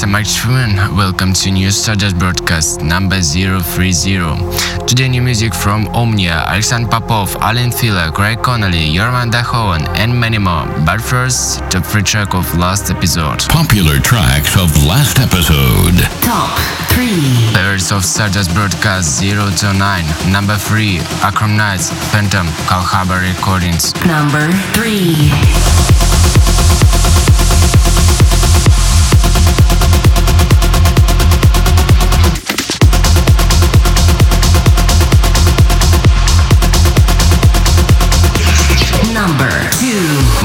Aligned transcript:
Hey 0.00 0.06
guys, 0.06 0.08
I'm 0.08 0.12
Mark 0.12 0.24
Schwinn. 0.24 0.96
Welcome 0.96 1.34
to 1.34 1.50
new 1.50 1.70
Stardust 1.70 2.18
broadcast 2.18 2.80
number 2.80 3.20
030. 3.20 4.86
Today 4.86 5.08
new 5.08 5.20
music 5.20 5.52
from 5.54 5.88
Omnia, 5.88 6.44
Alexander 6.48 6.88
Popov, 6.88 7.36
Alan 7.42 7.70
Fila, 7.70 8.10
Craig 8.10 8.40
Connelly, 8.42 8.94
Yorman 8.96 9.30
Dahoan, 9.30 9.86
and 9.98 10.18
many 10.18 10.38
more. 10.38 10.64
But 10.86 11.02
first, 11.02 11.58
top 11.70 11.84
3 11.84 12.02
track 12.02 12.34
of 12.34 12.46
last 12.56 12.90
episode. 12.90 13.40
Popular 13.50 13.98
tracks 14.00 14.56
of 14.56 14.70
last 14.86 15.18
episode. 15.18 16.00
Top 16.22 16.56
3. 16.88 17.52
Favorites 17.52 17.92
of 17.92 18.02
Stardust 18.02 18.54
broadcast 18.54 19.18
0 19.18 19.50
to 19.58 19.74
9. 19.74 20.32
Number 20.32 20.56
3, 20.56 21.00
Akron 21.22 21.58
Nights, 21.58 21.90
Phantom, 22.10 22.46
Kalhaba 22.68 23.20
Recordings. 23.20 23.92
Number 24.06 24.50
3. 24.72 25.90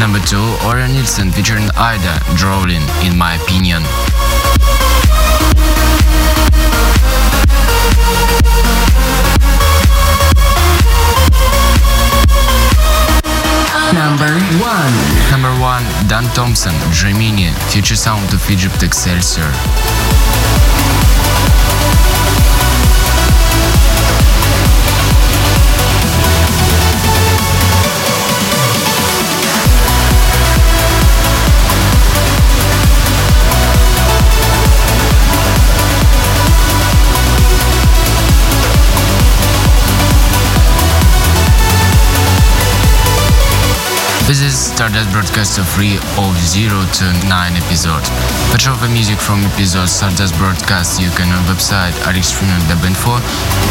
Number 0.06 0.20
2, 0.20 0.38
Ora 0.68 0.88
Nilsson 0.88 1.32
featuring 1.32 1.68
Ida, 1.76 2.22
Drawling, 2.38 2.84
in 3.04 3.18
my 3.18 3.34
opinion. 3.42 3.82
Number 13.96 14.30
1. 14.62 15.32
Number 15.32 15.50
1, 15.60 15.84
Dan 16.08 16.26
Thompson, 16.36 16.76
Dramini, 16.94 17.52
future 17.72 17.96
sound 17.96 18.32
of 18.32 18.48
Egypt 18.48 18.84
Excelsior. 18.84 19.50
Stardust 44.86 45.12
Broadcast 45.12 45.58
of 45.58 45.68
3 45.74 45.98
of 46.22 46.38
0 46.46 46.70
to 46.70 47.06
9 47.26 47.58
episode. 47.58 48.06
Much 48.54 48.68
of 48.68 48.80
the 48.82 48.88
music 48.88 49.18
from 49.18 49.42
episode 49.50 49.90
Stardust 49.90 50.38
Broadcast 50.38 51.02
you 51.02 51.10
can 51.18 51.26
on 51.34 51.42
website 51.50 51.98
alexfreeman.info. 52.06 53.18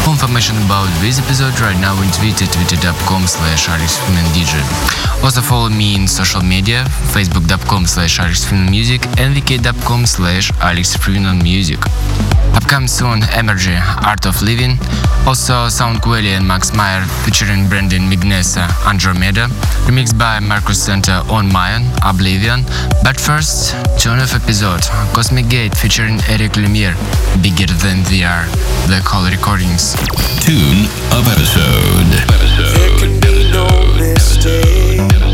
For 0.03 0.11
information 0.11 0.57
about 0.67 0.91
this 0.99 1.17
episode 1.17 1.57
right 1.61 1.79
now 1.79 1.95
in 2.03 2.11
Twitter, 2.11 2.45
twitter.com 2.51 3.27
slash 3.27 3.67
alexfreemandj. 3.71 4.59
Also 5.23 5.39
follow 5.39 5.69
me 5.69 5.95
in 5.95 6.05
social 6.05 6.43
media, 6.43 6.83
facebook.com 7.15 7.85
slash 7.85 8.19
alexfreemanmusic 8.19 9.07
and 9.17 9.33
vk.com 9.37 10.05
slash 10.05 10.51
alexfreemanmusic. 10.59 12.34
Upcoming 12.55 12.87
soon, 12.87 13.21
Emergy, 13.21 13.77
Art 14.05 14.25
of 14.25 14.41
Living. 14.41 14.77
Also, 15.27 15.69
Sound 15.69 16.01
Quelle 16.01 16.25
and 16.37 16.47
Max 16.47 16.73
Meyer 16.73 17.03
featuring 17.23 17.67
Brandon 17.67 18.03
Mignacca, 18.03 18.65
Andromeda. 18.87 19.47
Remixed 19.87 20.17
by 20.17 20.39
Marcus 20.39 20.81
Center 20.81 21.21
on 21.29 21.51
Mayan, 21.51 21.83
Oblivion. 22.03 22.63
But 23.03 23.19
first, 23.19 23.75
tune 23.99 24.19
of 24.19 24.33
episode, 24.33 24.81
Cosmic 25.13 25.49
Gate 25.49 25.75
featuring 25.75 26.19
Eric 26.29 26.55
Lumiere, 26.55 26.95
Bigger 27.41 27.67
Than 27.83 28.03
VR, 28.09 28.45
Black 28.87 29.03
Hole 29.03 29.29
Recordings. 29.29 29.93
Tune 30.41 30.85
of 31.11 31.27
episode. 31.27 32.11
There 34.45 35.24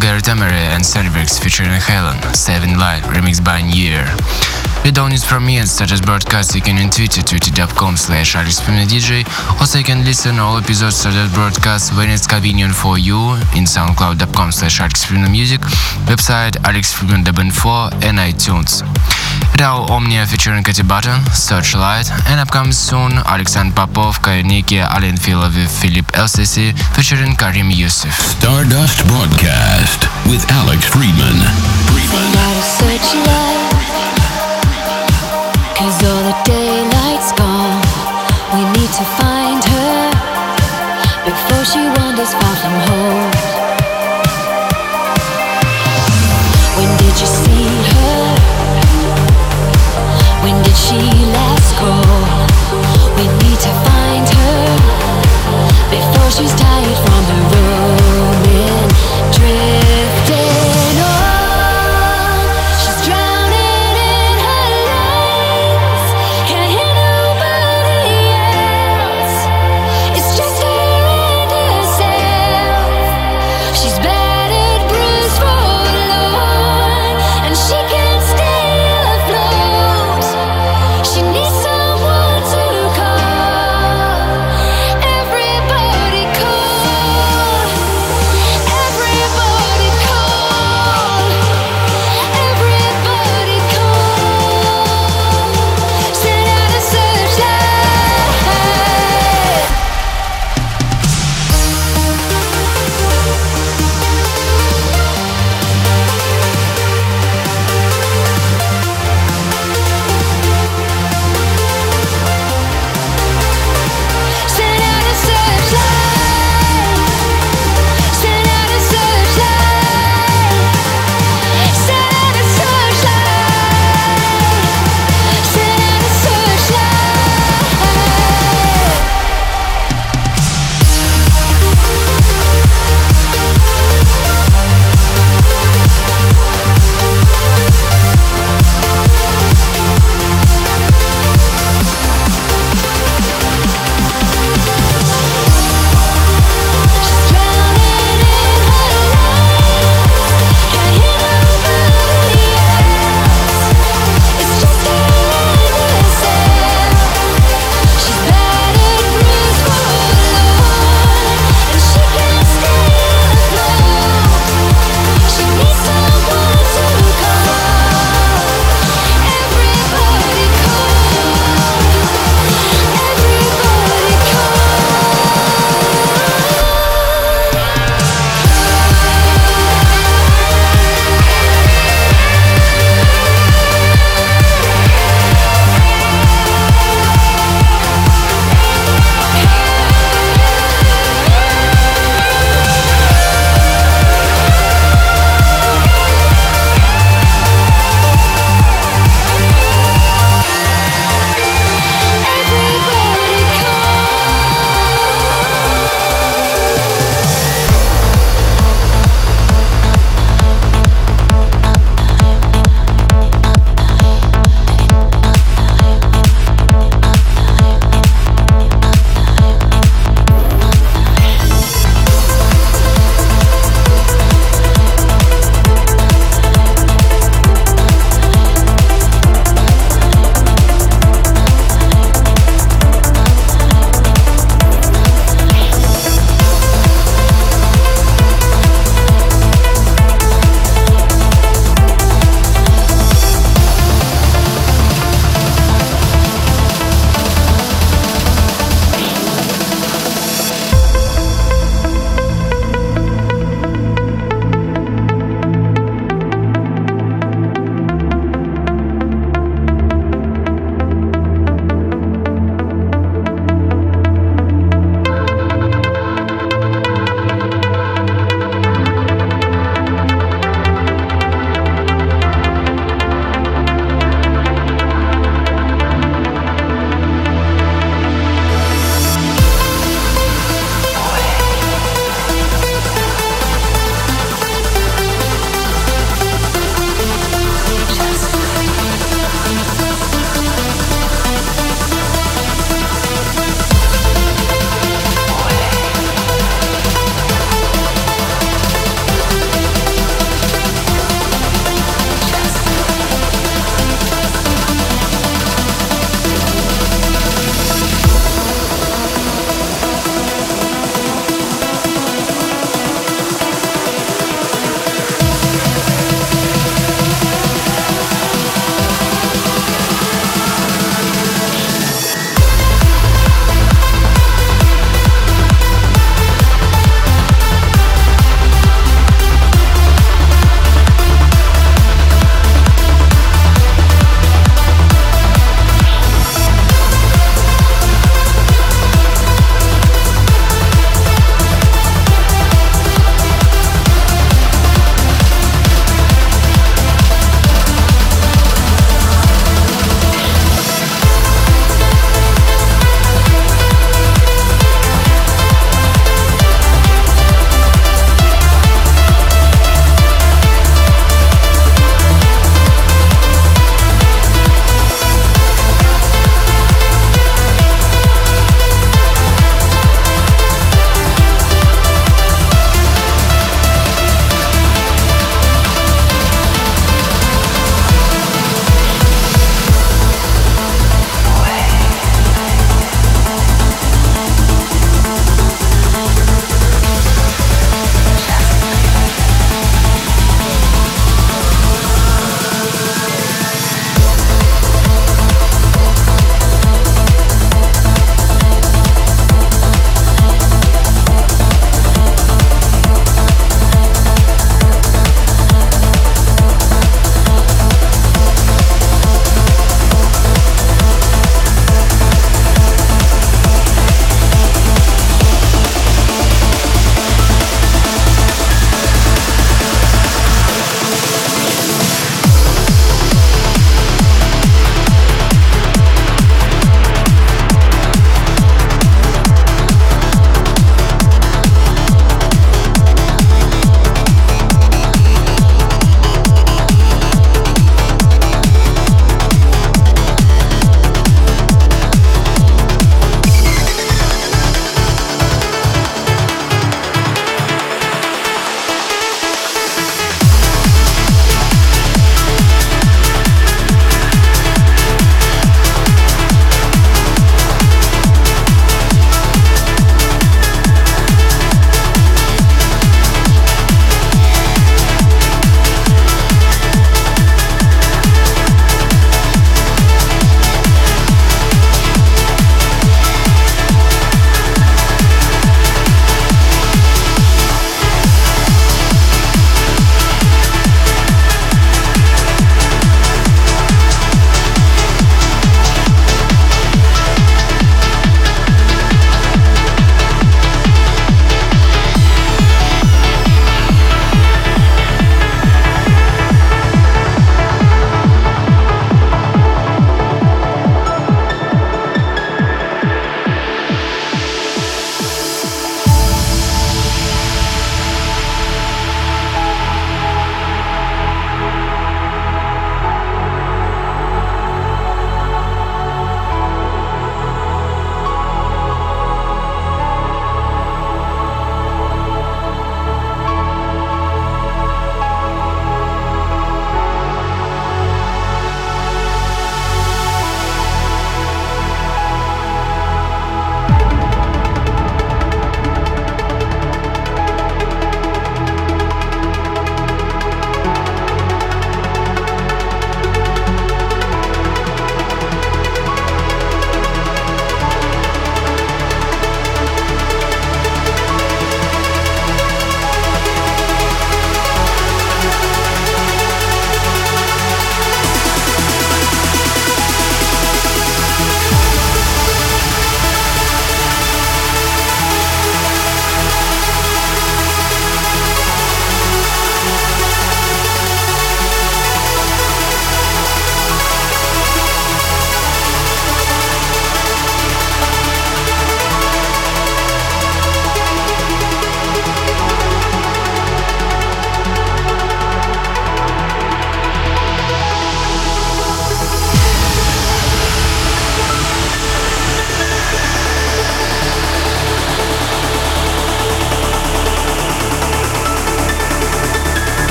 Garrett 0.00 0.28
Emery 0.28 0.64
and 0.74 0.84
Cervix 0.84 1.38
featuring 1.38 1.70
Helen, 1.70 2.18
Saving 2.34 2.78
Light, 2.78 3.02
remixed 3.04 3.44
by 3.44 3.58
Year. 3.58 4.04
With 4.84 4.98
all 4.98 5.08
news 5.08 5.24
from 5.24 5.44
me 5.44 5.58
and 5.58 5.68
Stardust 5.68 6.04
Broadcast, 6.04 6.54
you 6.54 6.60
can 6.60 6.78
on 6.78 6.90
Twitter, 6.90 7.22
twitter.com 7.22 7.96
slash 7.96 8.34
DJ. 8.34 9.26
Also 9.60 9.78
you 9.78 9.84
can 9.84 10.04
listen 10.04 10.38
all 10.38 10.58
episodes 10.58 10.96
Stardust 10.96 11.34
Broadcast 11.34 11.96
when 11.96 12.10
it's 12.10 12.26
convenient 12.26 12.74
for 12.74 12.98
you 12.98 13.34
in 13.56 13.64
soundcloud.com 13.64 14.52
slash 14.52 14.80
Music, 15.30 15.60
website 16.06 16.52
alexfreeman.info 16.62 17.86
and 18.06 18.18
iTunes. 18.18 18.82
Now 19.58 19.86
Omnia 19.90 20.26
featuring 20.26 20.62
Katy 20.62 20.82
Button, 20.82 21.24
Searchlight, 21.34 22.10
and 22.28 22.40
upcoming 22.40 22.72
soon 22.72 23.12
Alexander 23.26 23.74
Popov, 23.74 24.20
Kayaniki, 24.22 24.78
Alien 24.96 25.16
Fila 25.16 25.48
with 25.48 25.70
Philip 25.70 26.06
LCC 26.12 26.76
featuring 26.94 27.34
Karim 27.36 27.70
Yusuf. 27.70 28.12
Stardust 28.12 29.06
Broadcast 29.06 30.06
with 30.30 30.44
Alex 30.50 30.86
Freeman. 30.86 31.38
Freeman. 31.90 32.28
Cause 35.78 36.02
all 36.02 36.22
the 36.22 36.36
daylight's 36.44 37.32
gone. 37.32 37.80
We 38.54 38.64
need 38.74 38.90
to 38.98 39.04
find 39.16 39.37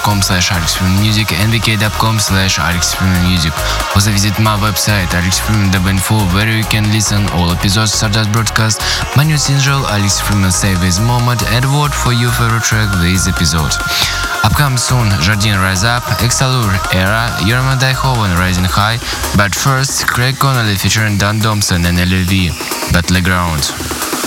Facebook.com 0.00 0.22
slash 0.22 0.50
Music, 1.00 1.28
NVK.com 1.28 2.18
slash 2.18 2.58
Music. 3.28 3.52
Also 3.94 4.10
visit 4.10 4.38
my 4.38 4.56
website 4.56 5.06
alexfreeman.info 5.12 6.16
where 6.34 6.48
you 6.48 6.64
can 6.64 6.84
listen 6.92 7.26
all 7.32 7.50
episodes 7.50 7.92
Stardust 7.92 8.32
broadcast, 8.32 8.80
my 9.16 9.24
new 9.24 9.36
single 9.36 9.86
Alex 9.86 10.20
Freeman 10.20 10.50
Save 10.50 10.80
This 10.80 10.98
Moment 11.00 11.42
and 11.52 11.64
vote 11.64 11.92
for 11.92 12.12
your 12.12 12.30
favorite 12.32 12.62
track 12.62 12.88
this 13.00 13.28
episode. 13.28 13.72
Upcoming 14.44 14.78
soon, 14.78 15.10
Jardine 15.20 15.58
Rise 15.58 15.84
Up, 15.84 16.02
Exalur 16.24 16.72
Era, 16.94 17.28
Yerman 17.44 17.78
Daihoven 17.78 18.36
Rising 18.38 18.64
High, 18.64 18.98
but 19.36 19.54
first, 19.54 20.06
Craig 20.06 20.36
Connelly 20.38 20.76
featuring 20.76 21.18
Dan 21.18 21.40
Thompson 21.40 21.84
and 21.84 21.98
LLV, 21.98 22.92
Battleground. 22.92 24.19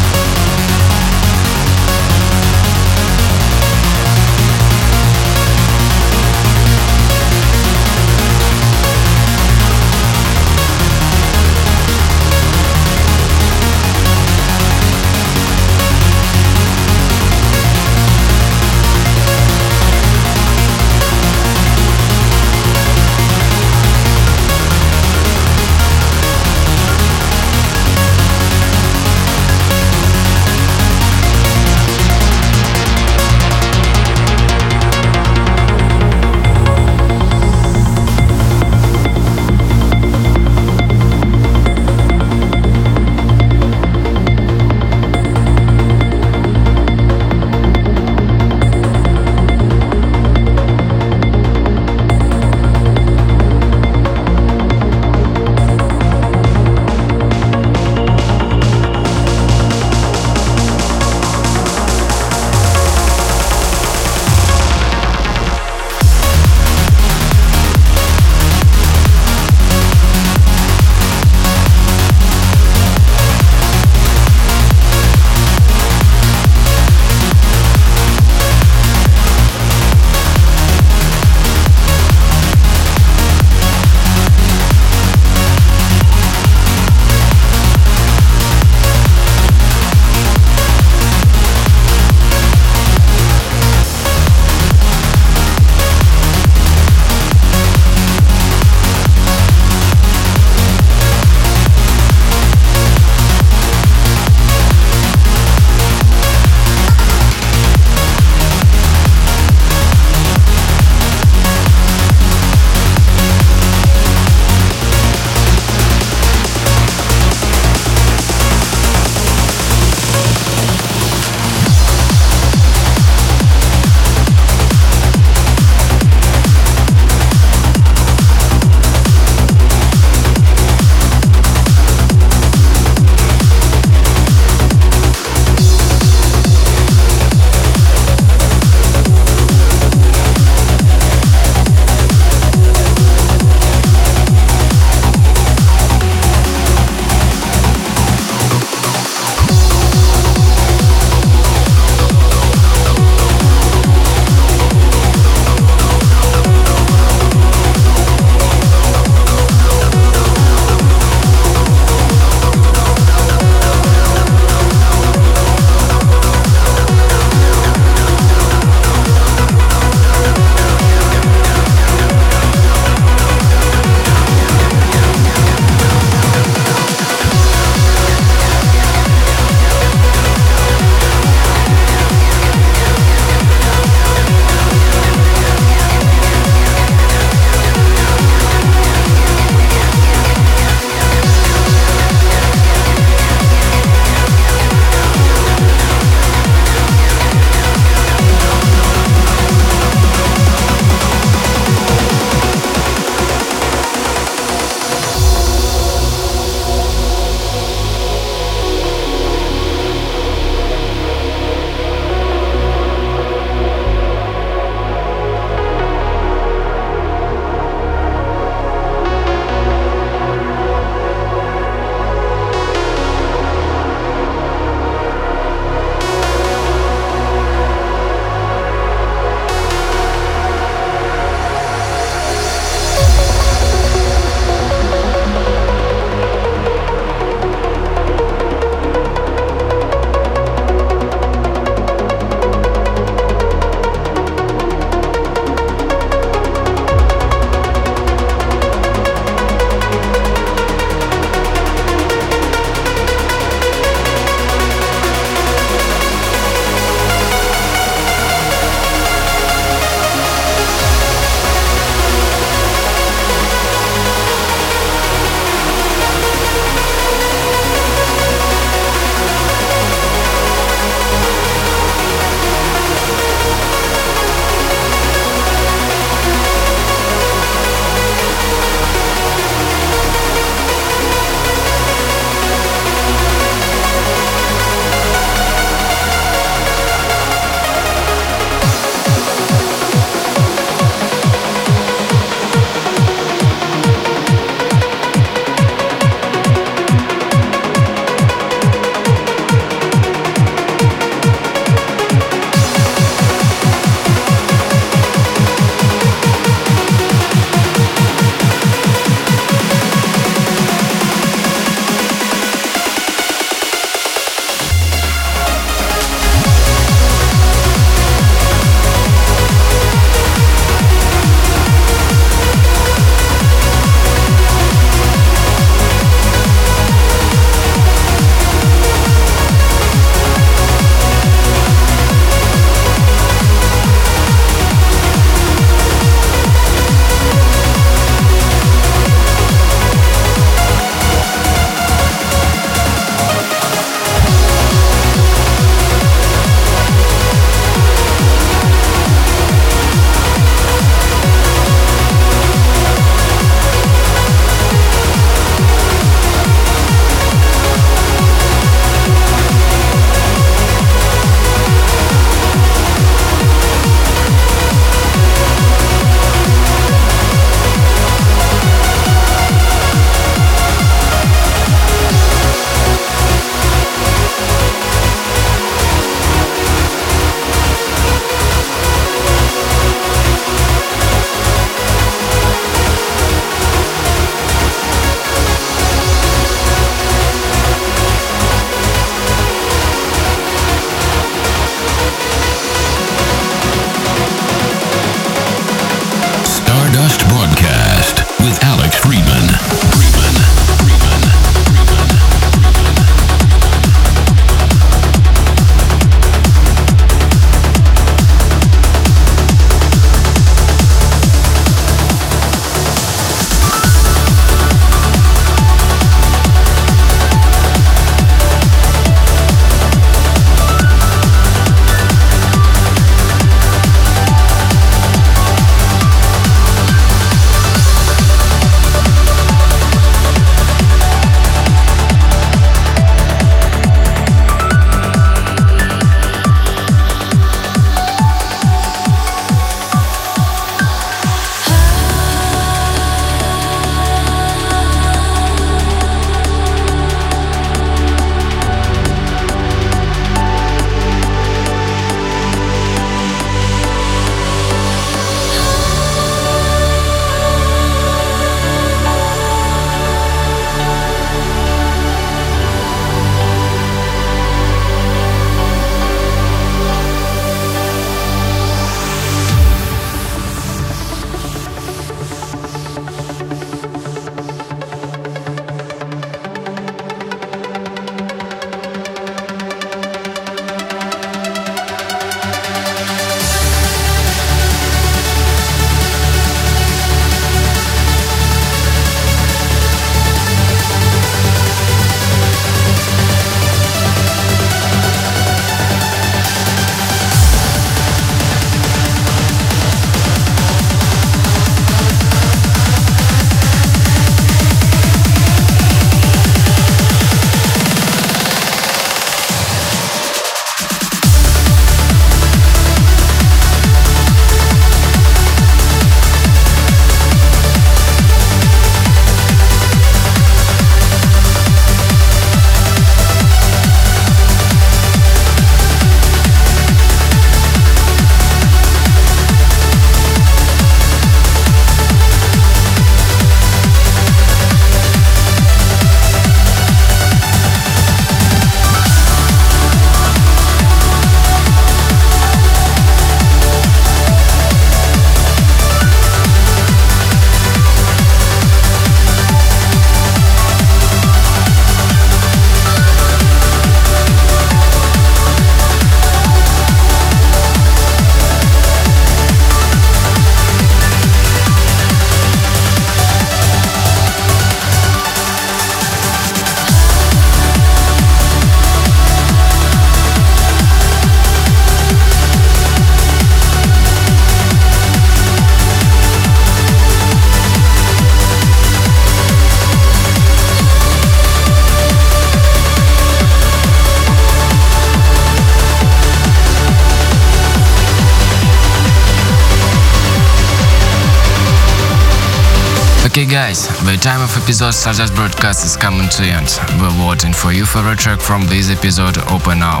Time 594.24 594.40
of 594.40 594.56
episode 594.56 594.92
Stardust 594.92 595.34
broadcast 595.34 595.84
is 595.84 595.98
coming 595.98 596.30
to 596.30 596.42
end. 596.44 596.80
We're 596.98 597.12
voting 597.20 597.52
for 597.52 597.72
your 597.72 597.84
favorite 597.84 598.18
track 598.18 598.40
from 598.40 598.62
this 598.68 598.88
episode 598.88 599.36
open 599.52 599.80
now. 599.80 600.00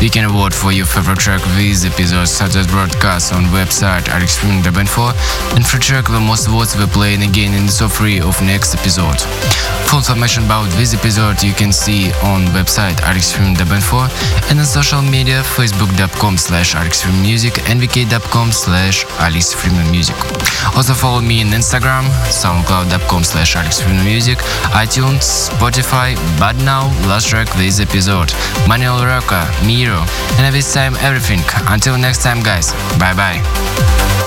You 0.00 0.10
can 0.10 0.30
vote 0.30 0.54
for 0.54 0.70
your 0.70 0.86
favorite 0.86 1.18
track 1.18 1.42
this 1.58 1.84
episode 1.84 2.26
Stardust 2.26 2.70
broadcast 2.70 3.32
on 3.34 3.42
website 3.50 4.06
rxfm.info 4.06 5.10
and 5.56 5.66
for 5.66 5.78
track 5.82 6.06
the 6.06 6.20
most 6.20 6.46
votes 6.46 6.78
we're 6.78 6.86
playing 6.86 7.22
again 7.22 7.52
in 7.52 7.66
the 7.66 7.72
top 7.72 7.90
3 7.90 8.20
of 8.20 8.40
next 8.42 8.78
episode. 8.78 9.18
Full 9.90 9.98
information 9.98 10.44
about 10.44 10.70
this 10.78 10.94
episode 10.94 11.42
you 11.42 11.52
can 11.52 11.72
see 11.72 12.12
on 12.22 12.46
website 12.54 12.94
rxfm.info 13.02 14.06
and 14.50 14.58
on 14.60 14.66
social 14.66 15.02
media 15.02 15.42
facebook.com 15.42 16.38
slash 16.38 16.76
rxfmmusic 16.76 17.58
and 17.68 17.82
vk.com 17.82 18.52
slash 18.52 19.04
alexfreemanmusic. 19.18 20.14
Also 20.76 20.94
follow 20.94 21.20
me 21.20 21.42
on 21.42 21.48
Instagram, 21.48 22.06
soundcloud.com 22.30 23.24
slash 23.24 23.63
alexfreemanmusic, 23.64 24.36
iTunes, 24.72 25.48
Spotify, 25.48 26.14
but 26.38 26.56
now 26.64 26.86
last 27.08 27.28
track 27.28 27.48
this 27.56 27.80
episode, 27.80 28.32
Manuel 28.68 29.04
Roca, 29.04 29.48
Miro, 29.64 30.04
and 30.38 30.54
this 30.54 30.72
time 30.72 30.94
everything. 30.96 31.40
Until 31.68 31.96
next 31.98 32.22
time 32.22 32.42
guys, 32.42 32.72
bye 32.98 33.14
bye. 33.14 34.23